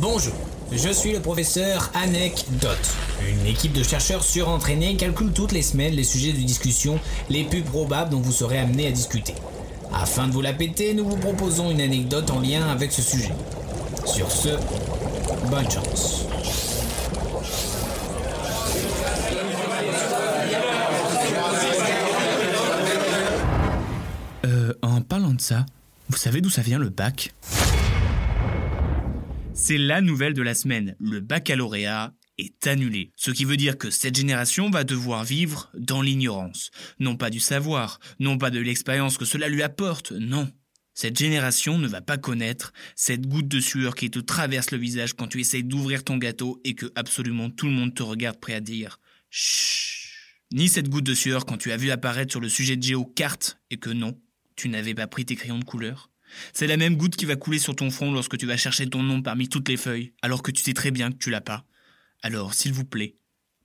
Bonjour, 0.00 0.32
je 0.72 0.88
suis 0.88 1.12
le 1.12 1.20
professeur 1.20 1.90
Anecdote. 1.92 2.96
Une 3.28 3.44
équipe 3.44 3.74
de 3.74 3.82
chercheurs 3.82 4.24
surentraînés 4.24 4.96
calcule 4.96 5.30
toutes 5.30 5.52
les 5.52 5.60
semaines 5.60 5.92
les 5.92 6.04
sujets 6.04 6.32
de 6.32 6.38
discussion 6.38 6.98
les 7.28 7.44
plus 7.44 7.60
probables 7.60 8.08
dont 8.08 8.20
vous 8.20 8.32
serez 8.32 8.58
amené 8.58 8.86
à 8.86 8.92
discuter. 8.92 9.34
Afin 9.92 10.26
de 10.26 10.32
vous 10.32 10.40
la 10.40 10.54
péter, 10.54 10.94
nous 10.94 11.06
vous 11.06 11.18
proposons 11.18 11.70
une 11.70 11.82
anecdote 11.82 12.30
en 12.30 12.40
lien 12.40 12.66
avec 12.68 12.92
ce 12.92 13.02
sujet. 13.02 13.32
Sur 14.06 14.32
ce, 14.32 14.48
bonne 15.50 15.70
chance. 15.70 16.24
Euh, 24.46 24.72
en 24.80 25.02
parlant 25.02 25.34
de 25.34 25.42
ça, 25.42 25.66
vous 26.08 26.16
savez 26.16 26.40
d'où 26.40 26.48
ça 26.48 26.62
vient 26.62 26.78
le 26.78 26.88
bac? 26.88 27.34
C'est 29.54 29.78
la 29.78 30.00
nouvelle 30.00 30.34
de 30.34 30.42
la 30.42 30.54
semaine. 30.54 30.96
Le 31.00 31.20
baccalauréat 31.20 32.14
est 32.38 32.66
annulé. 32.66 33.12
Ce 33.16 33.30
qui 33.30 33.44
veut 33.44 33.56
dire 33.56 33.76
que 33.76 33.90
cette 33.90 34.16
génération 34.16 34.70
va 34.70 34.84
devoir 34.84 35.24
vivre 35.24 35.70
dans 35.74 36.02
l'ignorance. 36.02 36.70
Non 36.98 37.16
pas 37.16 37.30
du 37.30 37.40
savoir, 37.40 38.00
non 38.18 38.38
pas 38.38 38.50
de 38.50 38.60
l'expérience 38.60 39.18
que 39.18 39.24
cela 39.24 39.48
lui 39.48 39.62
apporte, 39.62 40.12
non. 40.12 40.50
Cette 40.94 41.18
génération 41.18 41.78
ne 41.78 41.88
va 41.88 42.00
pas 42.00 42.18
connaître 42.18 42.72
cette 42.94 43.26
goutte 43.26 43.48
de 43.48 43.60
sueur 43.60 43.94
qui 43.94 44.10
te 44.10 44.18
traverse 44.18 44.70
le 44.70 44.78
visage 44.78 45.14
quand 45.14 45.28
tu 45.28 45.40
essayes 45.40 45.64
d'ouvrir 45.64 46.04
ton 46.04 46.16
gâteau 46.16 46.60
et 46.64 46.74
que 46.74 46.86
absolument 46.94 47.50
tout 47.50 47.66
le 47.66 47.72
monde 47.72 47.94
te 47.94 48.02
regarde 48.02 48.40
prêt 48.40 48.54
à 48.54 48.60
dire 48.60 48.98
Chut. 49.30 49.90
Ni 50.52 50.68
cette 50.68 50.88
goutte 50.88 51.04
de 51.04 51.14
sueur 51.14 51.46
quand 51.46 51.58
tu 51.58 51.70
as 51.70 51.76
vu 51.76 51.90
apparaître 51.90 52.32
sur 52.32 52.40
le 52.40 52.48
sujet 52.48 52.76
de 52.76 52.82
géo 52.82 53.04
carte 53.04 53.60
et 53.70 53.76
que 53.76 53.90
non, 53.90 54.20
tu 54.56 54.68
n'avais 54.68 54.94
pas 54.94 55.06
pris 55.06 55.24
tes 55.24 55.36
crayons 55.36 55.60
de 55.60 55.64
couleur. 55.64 56.09
C'est 56.52 56.66
la 56.66 56.76
même 56.76 56.96
goutte 56.96 57.16
qui 57.16 57.24
va 57.26 57.36
couler 57.36 57.58
sur 57.58 57.76
ton 57.76 57.90
front 57.90 58.12
lorsque 58.12 58.36
tu 58.36 58.46
vas 58.46 58.56
chercher 58.56 58.88
ton 58.88 59.02
nom 59.02 59.22
parmi 59.22 59.48
toutes 59.48 59.68
les 59.68 59.76
feuilles, 59.76 60.12
alors 60.22 60.42
que 60.42 60.50
tu 60.50 60.62
sais 60.62 60.74
très 60.74 60.90
bien 60.90 61.10
que 61.10 61.18
tu 61.18 61.30
l'as 61.30 61.40
pas. 61.40 61.64
Alors, 62.22 62.54
s'il 62.54 62.72
vous 62.72 62.84
plaît, 62.84 63.16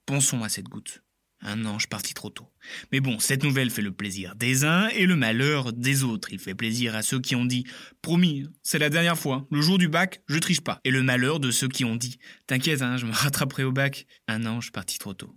pensons 0.05 0.43
à 0.43 0.49
cette 0.49 0.69
goutte. 0.69 1.01
Un 1.41 1.65
ange 1.65 1.87
parti 1.87 2.13
trop 2.13 2.29
tôt. 2.29 2.49
Mais 2.91 3.01
bon, 3.01 3.19
cette 3.19 3.43
nouvelle 3.43 3.69
fait 3.69 3.81
le 3.81 3.91
plaisir 3.91 4.35
des 4.35 4.63
uns 4.63 4.87
et 4.89 5.05
le 5.05 5.15
malheur 5.15 5.73
des 5.73 6.03
autres. 6.03 6.29
Il 6.31 6.39
fait 6.39 6.55
plaisir 6.55 6.95
à 6.95 7.03
ceux 7.03 7.19
qui 7.19 7.35
ont 7.35 7.45
dit 7.45 7.65
Promis, 8.01 8.47
c'est 8.63 8.79
la 8.79 8.89
dernière 8.89 9.17
fois, 9.17 9.45
le 9.51 9.61
jour 9.61 9.77
du 9.77 9.87
bac, 9.87 10.23
je 10.27 10.39
triche 10.39 10.61
pas. 10.61 10.79
Et 10.85 10.91
le 10.91 11.03
malheur 11.03 11.39
de 11.39 11.51
ceux 11.51 11.67
qui 11.67 11.85
ont 11.85 11.97
dit 11.97 12.17
T'inquiète, 12.47 12.81
hein, 12.81 12.97
je 12.97 13.05
me 13.05 13.11
rattraperai 13.13 13.63
au 13.63 13.71
bac. 13.71 14.07
Un 14.27 14.45
ange 14.45 14.71
parti 14.71 14.97
trop 14.97 15.13
tôt. 15.13 15.35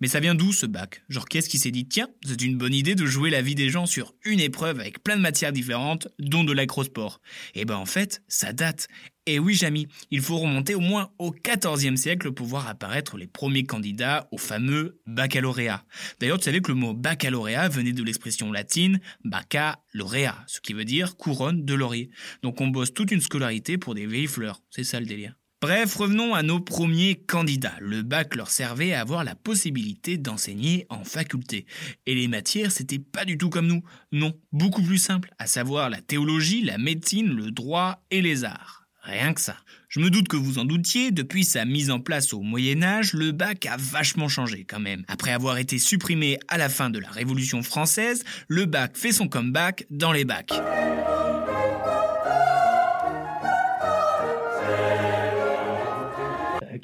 Mais 0.00 0.08
ça 0.08 0.20
vient 0.20 0.34
d'où 0.34 0.52
ce 0.52 0.66
bac? 0.66 1.02
Genre 1.08 1.28
qu'est-ce 1.28 1.48
qui 1.48 1.58
s'est 1.58 1.70
dit? 1.70 1.86
Tiens, 1.86 2.08
c'est 2.24 2.42
une 2.42 2.56
bonne 2.56 2.74
idée 2.74 2.94
de 2.94 3.06
jouer 3.06 3.30
la 3.30 3.42
vie 3.42 3.54
des 3.54 3.68
gens 3.68 3.86
sur 3.86 4.14
une 4.24 4.40
épreuve 4.40 4.80
avec 4.80 5.02
plein 5.02 5.16
de 5.16 5.22
matières 5.22 5.52
différentes, 5.52 6.08
dont 6.18 6.44
de 6.44 6.52
l'acrosport. 6.52 7.20
Et 7.54 7.64
ben 7.64 7.76
en 7.76 7.86
fait, 7.86 8.22
ça 8.28 8.52
date. 8.52 8.88
Et 9.26 9.38
oui, 9.38 9.54
Jamy, 9.54 9.88
il 10.10 10.22
faut 10.22 10.38
remonter 10.38 10.74
au 10.74 10.80
moins 10.80 11.10
au 11.18 11.32
XIVe 11.32 11.96
siècle 11.96 12.32
pour 12.32 12.46
voir 12.46 12.66
apparaître 12.66 13.18
les 13.18 13.26
premiers 13.26 13.64
candidats 13.64 14.26
au 14.32 14.38
fameux 14.38 15.00
baccalauréat. 15.06 15.84
D'ailleurs, 16.18 16.38
tu 16.38 16.44
savais 16.44 16.60
que 16.60 16.72
le 16.72 16.78
mot 16.78 16.94
baccalauréat 16.94 17.68
venait 17.68 17.92
de 17.92 18.02
l'expression 18.02 18.50
latine 18.50 19.00
baccalauréat, 19.24 20.44
ce 20.46 20.60
qui 20.60 20.72
veut 20.72 20.86
dire 20.86 21.16
couronne 21.16 21.64
de 21.64 21.74
laurier. 21.74 22.10
Donc 22.42 22.60
on 22.60 22.68
bosse 22.68 22.94
toute 22.94 23.10
une 23.10 23.20
scolarité 23.20 23.76
pour 23.76 23.94
des 23.94 24.06
vieilles 24.06 24.28
fleurs. 24.28 24.62
C'est 24.70 24.84
ça 24.84 24.98
le 24.98 25.06
délire. 25.06 25.34
Bref, 25.60 25.96
revenons 25.96 26.34
à 26.34 26.44
nos 26.44 26.60
premiers 26.60 27.16
candidats. 27.16 27.74
Le 27.80 28.02
bac 28.02 28.36
leur 28.36 28.48
servait 28.48 28.92
à 28.92 29.00
avoir 29.00 29.24
la 29.24 29.34
possibilité 29.34 30.16
d'enseigner 30.16 30.86
en 30.88 31.02
faculté. 31.02 31.66
Et 32.06 32.14
les 32.14 32.28
matières, 32.28 32.70
c'était 32.70 33.00
pas 33.00 33.24
du 33.24 33.36
tout 33.36 33.50
comme 33.50 33.66
nous. 33.66 33.82
Non, 34.12 34.34
beaucoup 34.52 34.82
plus 34.82 34.98
simple, 34.98 35.32
à 35.40 35.48
savoir 35.48 35.90
la 35.90 36.00
théologie, 36.00 36.62
la 36.62 36.78
médecine, 36.78 37.34
le 37.34 37.50
droit 37.50 38.04
et 38.12 38.22
les 38.22 38.44
arts. 38.44 38.84
Rien 39.02 39.34
que 39.34 39.40
ça. 39.40 39.56
Je 39.88 39.98
me 39.98 40.10
doute 40.10 40.28
que 40.28 40.36
vous 40.36 40.58
en 40.58 40.64
doutiez, 40.64 41.10
depuis 41.10 41.42
sa 41.42 41.64
mise 41.64 41.90
en 41.90 41.98
place 41.98 42.32
au 42.32 42.40
Moyen 42.40 42.84
Âge, 42.84 43.12
le 43.14 43.32
bac 43.32 43.66
a 43.66 43.76
vachement 43.76 44.28
changé 44.28 44.64
quand 44.64 44.80
même. 44.80 45.02
Après 45.08 45.32
avoir 45.32 45.58
été 45.58 45.80
supprimé 45.80 46.38
à 46.46 46.56
la 46.56 46.68
fin 46.68 46.88
de 46.88 47.00
la 47.00 47.10
Révolution 47.10 47.64
française, 47.64 48.22
le 48.46 48.66
bac 48.66 48.96
fait 48.96 49.12
son 49.12 49.26
comeback 49.26 49.86
dans 49.90 50.12
les 50.12 50.24
bacs. 50.24 50.52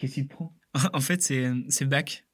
Qu'est-ce 0.04 0.14
qu'il 0.16 0.28
te 0.28 0.34
prend? 0.34 0.54
En 0.92 1.00
fait, 1.00 1.22
c'est 1.22 1.50
c'est 1.70 1.86
bac. 1.86 2.26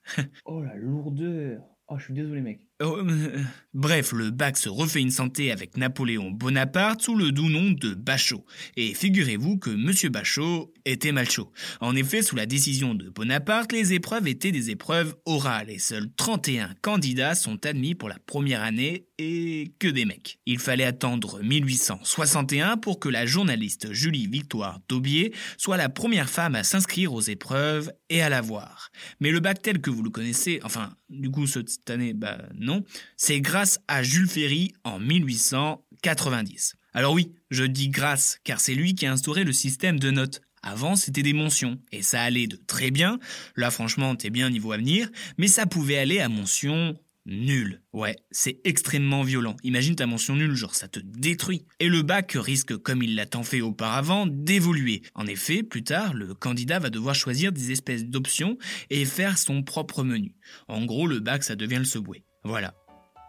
Oh 0.45 0.61
la 0.61 0.75
lourdeur 0.75 1.63
Oh, 1.87 1.99
je 1.99 2.05
suis 2.05 2.15
désolé, 2.15 2.41
mec. 2.41 2.67
Oh, 2.83 2.97
euh, 2.97 3.45
Bref, 3.73 4.11
le 4.11 4.31
bac 4.31 4.57
se 4.57 4.69
refait 4.69 5.01
une 5.01 5.13
santé 5.13 5.53
avec 5.53 5.77
Napoléon 5.77 6.33
Bonaparte 6.33 7.03
sous 7.03 7.15
le 7.15 7.31
doux 7.31 7.49
nom 7.49 7.71
de 7.71 7.95
Bachot. 7.95 8.45
Et 8.77 8.95
figurez-vous 8.95 9.59
que 9.59 9.71
Monsieur 9.71 10.09
Bachot 10.09 10.75
était 10.85 11.13
mal 11.13 11.31
chaud. 11.31 11.53
En 11.81 11.95
effet, 11.95 12.23
sous 12.23 12.35
la 12.35 12.47
décision 12.47 12.95
de 12.97 13.09
Bonaparte, 13.11 13.71
les 13.71 13.93
épreuves 13.93 14.27
étaient 14.27 14.51
des 14.51 14.71
épreuves 14.71 15.15
orales 15.25 15.71
et 15.71 15.79
seuls 15.79 16.11
31 16.17 16.75
candidats 16.83 17.37
sont 17.37 17.65
admis 17.65 17.95
pour 17.95 18.09
la 18.09 18.19
première 18.19 18.63
année 18.63 19.07
et 19.19 19.73
que 19.79 19.87
des 19.87 20.05
mecs. 20.05 20.41
Il 20.47 20.59
fallait 20.59 20.85
attendre 20.85 21.41
1861 21.41 22.77
pour 22.77 22.99
que 22.99 23.09
la 23.09 23.25
journaliste 23.25 23.93
Julie 23.93 24.27
Victoire 24.27 24.81
Daubier 24.89 25.33
soit 25.59 25.77
la 25.77 25.91
première 25.91 26.31
femme 26.31 26.57
à 26.57 26.65
s'inscrire 26.65 27.13
aux 27.13 27.21
épreuves 27.21 27.93
et 28.09 28.21
à 28.21 28.31
la 28.31 28.41
voir. 28.41 28.91
Mais 29.21 29.31
le 29.31 29.39
bac 29.39 29.63
tel 29.63 29.81
que 29.81 29.91
vous 29.91 30.03
le 30.03 30.11
connaissez, 30.11 30.59
enfin, 30.65 30.95
du 31.11 31.31
coup, 31.31 31.47
cette 31.47 31.91
année, 31.91 32.15
bah 32.15 32.39
non, 32.59 32.70
c'est 33.17 33.41
grâce 33.41 33.81
à 33.89 34.03
Jules 34.03 34.29
Ferry 34.29 34.73
en 34.85 34.99
1890. 34.99 36.75
Alors 36.93 37.13
oui, 37.13 37.33
je 37.51 37.65
dis 37.65 37.89
grâce, 37.89 38.39
car 38.45 38.61
c'est 38.61 38.75
lui 38.75 38.95
qui 38.95 39.07
a 39.07 39.13
instauré 39.13 39.45
le 39.45 39.53
système 39.53 40.01
de 40.01 40.11
notes. 40.11 40.41
Avant, 40.63 40.95
c'était 40.95 41.23
des 41.23 41.33
mentions, 41.33 41.81
et 41.91 42.03
ça 42.03 42.21
allait 42.21 42.47
de 42.47 42.57
très 42.57 42.91
bien, 42.91 43.19
là 43.57 43.71
franchement, 43.71 44.15
t'es 44.15 44.29
bien 44.29 44.51
niveau 44.51 44.73
avenir, 44.73 45.09
mais 45.39 45.49
ça 45.49 45.65
pouvait 45.65 45.97
aller 45.97 46.21
à 46.21 46.29
mention 46.29 46.99
nul. 47.27 47.81
Ouais, 47.93 48.17
c'est 48.31 48.61
extrêmement 48.65 49.23
violent. 49.23 49.57
Imagine 49.63 49.97
ta 49.97 50.07
mention 50.07 50.37
nulle, 50.37 50.55
genre 50.55 50.75
ça 50.75 50.89
te 50.89 51.01
détruit. 51.01 51.65
Et 51.79 51.89
le 51.89 52.03
bac 52.03 52.33
risque, 52.35 52.77
comme 52.77 53.03
il 53.03 53.15
l'a 53.15 53.27
tant 53.27 53.43
fait 53.43 53.61
auparavant, 53.61 54.27
d'évoluer. 54.27 55.03
En 55.15 55.27
effet, 55.27 55.63
plus 55.63 55.85
tard, 55.85 56.15
le 56.15 56.35
candidat 56.35 56.79
va 56.79 56.91
devoir 56.91 57.15
choisir 57.15 57.53
des 57.53 57.73
espèces 57.73 58.05
d'options 58.05 58.59
et 58.91 59.05
faire 59.05 59.39
son 59.39 59.63
propre 59.63 60.03
menu. 60.03 60.35
En 60.69 60.85
gros, 60.85 61.07
le 61.07 61.21
bac, 61.21 61.43
ça 61.45 61.57
devient 61.57 61.79
le 61.79 61.85
subway. 61.85 62.25
Voilà. 62.45 62.75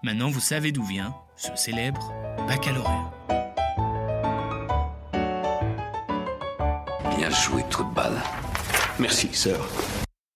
Maintenant, 0.04 0.30
vous 0.30 0.40
savez 0.40 0.72
d'où 0.72 0.84
vient 0.84 1.14
ce 1.36 1.56
célèbre 1.56 2.14
baccalauréat. 2.48 3.12
Bien 7.18 7.30
joué, 7.30 7.64
trou 7.70 7.84
de. 7.84 8.18
Merci, 9.00 9.34
sœur. 9.34 9.68